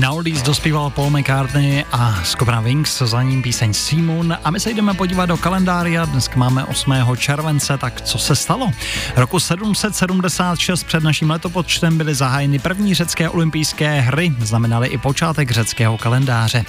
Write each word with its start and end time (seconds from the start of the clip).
Na 0.00 0.12
Oldies 0.12 0.42
dospíval 0.42 0.90
Paul 0.90 1.10
McCartney 1.10 1.84
a 1.92 2.24
skupina 2.24 2.60
Wings, 2.60 2.98
za 2.98 3.22
ním 3.22 3.42
píseň 3.42 3.74
Simon 3.74 4.36
a 4.44 4.50
my 4.50 4.60
se 4.60 4.70
jdeme 4.70 4.94
podívat 4.94 5.26
do 5.26 5.36
kalendária, 5.36 6.04
dnes 6.04 6.30
máme 6.34 6.64
8. 6.64 6.94
července, 7.16 7.78
tak 7.78 8.00
co 8.00 8.18
se 8.18 8.36
stalo? 8.36 8.70
Roku 9.16 9.40
776 9.40 10.84
před 10.84 11.02
naším 11.02 11.30
letopočtem 11.30 11.98
byly 11.98 12.14
zahájeny 12.14 12.58
první 12.58 12.94
řecké 12.94 13.28
olympijské 13.28 14.00
hry, 14.00 14.34
znamenaly 14.38 14.88
i 14.88 14.98
počátek 14.98 15.50
řeckého 15.50 15.98
kalendáře. 15.98 16.64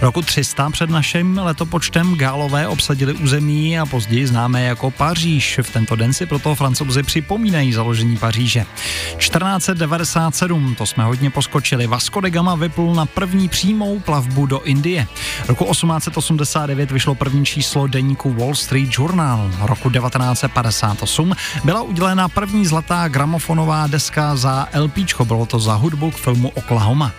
Roku 0.00 0.22
300 0.22 0.70
před 0.70 0.90
naším 0.90 1.38
letopočtem 1.38 2.16
Gálové 2.16 2.68
obsadili 2.68 3.14
území 3.14 3.78
a 3.78 3.86
později 3.86 4.26
známé 4.26 4.64
jako 4.64 4.90
Paříž. 4.90 5.60
V 5.62 5.70
tento 5.70 5.96
den 5.96 6.12
si 6.12 6.26
proto 6.26 6.54
francouzi 6.54 7.02
připomínají 7.02 7.72
založení 7.72 8.16
Paříže. 8.16 8.66
1497, 9.18 10.74
to 10.74 10.86
jsme 10.86 11.04
hodně 11.04 11.30
poskočili, 11.30 11.86
Vasco 11.86 12.20
de 12.20 12.30
Gama 12.30 12.54
vyplul 12.70 12.94
na 12.94 13.06
první 13.06 13.48
přímou 13.48 13.98
plavbu 13.98 14.46
do 14.46 14.62
Indie. 14.62 15.06
Roku 15.50 15.64
1889 15.64 16.90
vyšlo 16.90 17.14
první 17.14 17.44
číslo 17.44 17.86
deníku 17.86 18.32
Wall 18.32 18.54
Street 18.54 18.88
Journal. 18.98 19.50
Roku 19.60 19.90
1958 19.90 21.32
byla 21.64 21.82
udělena 21.82 22.28
první 22.28 22.66
zlatá 22.66 23.08
gramofonová 23.08 23.86
deska 23.86 24.36
za 24.36 24.68
LP, 24.78 24.94
bylo 25.24 25.46
to 25.46 25.58
za 25.58 25.74
hudbu 25.74 26.10
k 26.10 26.16
filmu 26.16 26.48
Oklahoma. 26.48 27.12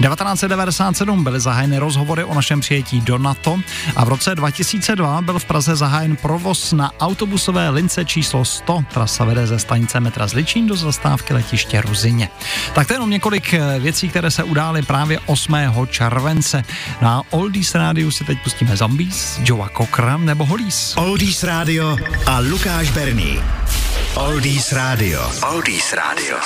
1997 0.00 1.24
byly 1.24 1.40
zahájeny 1.40 1.78
rozhovory 1.78 2.24
o 2.24 2.34
našem 2.34 2.60
přijetí 2.60 3.00
do 3.00 3.18
NATO 3.18 3.58
a 3.96 4.04
v 4.04 4.08
roce 4.08 4.34
2002 4.34 5.22
byl 5.22 5.38
v 5.38 5.44
Praze 5.44 5.76
zahájen 5.76 6.16
provoz 6.16 6.72
na 6.72 6.90
autobusové 7.00 7.70
lince 7.70 8.04
číslo 8.04 8.44
100. 8.44 8.84
Trasa 8.94 9.24
vede 9.24 9.46
ze 9.46 9.58
stanice 9.58 10.00
metra 10.00 10.26
Zličín 10.26 10.66
do 10.66 10.76
zastávky 10.76 11.34
letiště 11.34 11.80
Ruzině. 11.80 12.28
Tak 12.74 12.86
to 12.86 12.92
je 12.92 12.94
jenom 12.94 13.10
několik 13.10 13.54
eh, 13.54 13.80
věcí, 13.80 14.08
které 14.08 14.30
se 14.30 14.44
udály 14.44 14.82
právě 14.82 15.18
8. 15.26 15.56
července. 15.90 16.64
Na 17.02 17.22
Oldies 17.30 17.73
Rádiu 17.74 18.10
si 18.10 18.24
teď 18.24 18.38
pustíme 18.42 18.76
Zombies, 18.76 19.40
Joa 19.44 19.68
Cockra 19.76 20.16
nebo 20.16 20.44
Hollies. 20.46 20.94
Oldies 20.96 21.42
Radio 21.42 21.96
a 22.26 22.38
Lukáš 22.38 22.90
Berný. 22.90 23.42
Oldies 24.14 24.72
Radio. 24.72 25.32
Oldies 25.42 25.92
Radio. 25.92 26.44